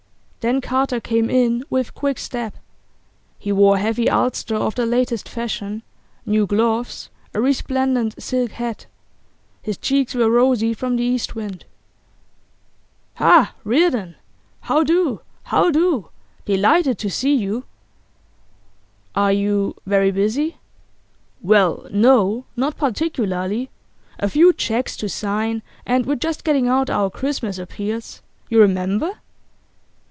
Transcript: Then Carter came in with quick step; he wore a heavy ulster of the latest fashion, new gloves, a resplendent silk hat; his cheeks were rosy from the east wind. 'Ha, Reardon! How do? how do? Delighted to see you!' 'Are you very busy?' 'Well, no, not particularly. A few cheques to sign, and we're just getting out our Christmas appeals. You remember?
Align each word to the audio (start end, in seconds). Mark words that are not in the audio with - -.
Then 0.41 0.59
Carter 0.59 0.99
came 0.99 1.29
in 1.29 1.63
with 1.69 1.93
quick 1.93 2.17
step; 2.17 2.55
he 3.37 3.51
wore 3.51 3.75
a 3.75 3.79
heavy 3.79 4.09
ulster 4.09 4.55
of 4.55 4.73
the 4.73 4.87
latest 4.87 5.29
fashion, 5.29 5.83
new 6.25 6.47
gloves, 6.47 7.11
a 7.35 7.39
resplendent 7.39 8.19
silk 8.19 8.53
hat; 8.53 8.87
his 9.61 9.77
cheeks 9.77 10.15
were 10.15 10.31
rosy 10.31 10.73
from 10.73 10.95
the 10.95 11.03
east 11.03 11.35
wind. 11.35 11.65
'Ha, 13.17 13.53
Reardon! 13.63 14.15
How 14.61 14.83
do? 14.83 15.21
how 15.43 15.69
do? 15.69 16.09
Delighted 16.45 16.97
to 16.97 17.09
see 17.11 17.35
you!' 17.35 17.65
'Are 19.13 19.31
you 19.31 19.75
very 19.85 20.09
busy?' 20.09 20.57
'Well, 21.43 21.85
no, 21.91 22.45
not 22.55 22.77
particularly. 22.77 23.69
A 24.17 24.27
few 24.27 24.53
cheques 24.53 24.97
to 24.97 25.07
sign, 25.07 25.61
and 25.85 26.07
we're 26.07 26.15
just 26.15 26.43
getting 26.43 26.67
out 26.67 26.89
our 26.89 27.11
Christmas 27.11 27.59
appeals. 27.59 28.23
You 28.49 28.59
remember? 28.59 29.19